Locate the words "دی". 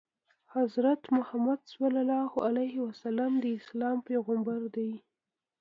4.75-4.91